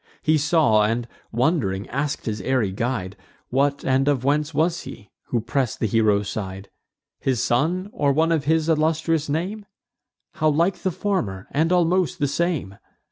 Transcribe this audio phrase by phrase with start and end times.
[0.23, 3.15] He saw, and, wond'ring, ask'd his airy guide,
[3.51, 6.69] What and of whence was he, who press'd the hero's side:
[7.19, 9.63] "His son, or one of his illustrious name?
[10.33, 12.79] How like the former, and almost the same!